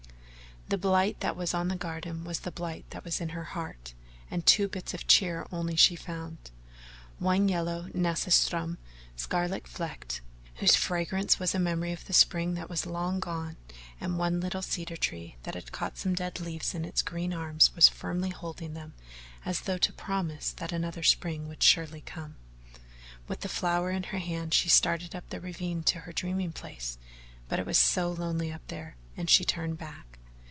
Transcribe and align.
The 0.69 0.77
blight 0.77 1.19
that 1.19 1.35
was 1.35 1.53
on 1.53 1.67
the 1.67 1.75
garden 1.75 2.23
was 2.23 2.41
the 2.41 2.51
blight 2.51 2.89
that 2.91 3.03
was 3.03 3.19
in 3.19 3.29
her 3.29 3.43
heart, 3.43 3.93
and 4.29 4.45
two 4.45 4.69
bits 4.69 4.93
of 4.93 5.05
cheer 5.05 5.45
only 5.51 5.75
she 5.75 5.97
found 5.97 6.37
one 7.19 7.49
yellow 7.49 7.89
nasturtium, 7.93 8.77
scarlet 9.17 9.67
flecked, 9.67 10.21
whose 10.55 10.77
fragrance 10.77 11.39
was 11.39 11.53
a 11.53 11.59
memory 11.59 11.91
of 11.91 12.05
the 12.05 12.13
spring 12.13 12.53
that 12.53 12.69
was 12.69 12.85
long 12.85 13.19
gone, 13.19 13.57
and 13.99 14.17
one 14.17 14.39
little 14.39 14.61
cedar 14.61 14.95
tree 14.95 15.35
that 15.43 15.55
had 15.55 15.73
caught 15.73 15.97
some 15.97 16.15
dead 16.15 16.39
leaves 16.39 16.73
in 16.73 16.85
its 16.85 17.01
green 17.01 17.33
arms 17.33 17.67
and 17.67 17.75
was 17.75 17.89
firmly 17.89 18.29
holding 18.29 18.73
them 18.73 18.93
as 19.43 19.61
though 19.61 19.77
to 19.79 19.91
promise 19.91 20.53
that 20.53 20.71
another 20.71 21.03
spring 21.03 21.49
would 21.49 21.61
surely 21.61 21.99
come. 21.99 22.37
With 23.27 23.41
the 23.41 23.49
flower 23.49 23.91
in 23.91 24.03
her 24.03 24.19
hand, 24.19 24.53
she 24.53 24.69
started 24.69 25.15
up 25.15 25.31
the 25.31 25.41
ravine 25.41 25.83
to 25.83 25.99
her 26.01 26.13
dreaming 26.13 26.53
place, 26.53 26.97
but 27.49 27.59
it 27.59 27.65
was 27.65 27.77
so 27.77 28.09
lonely 28.09 28.53
up 28.53 28.65
there 28.69 28.95
and 29.17 29.29
she 29.29 29.43
turned 29.43 29.77
back. 29.77 30.05